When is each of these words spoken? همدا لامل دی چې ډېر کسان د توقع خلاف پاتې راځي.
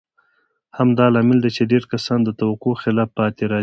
همدا 0.77 1.05
لامل 1.13 1.37
دی 1.43 1.51
چې 1.57 1.63
ډېر 1.71 1.83
کسان 1.91 2.19
د 2.23 2.29
توقع 2.39 2.73
خلاف 2.83 3.09
پاتې 3.19 3.43
راځي. 3.51 3.59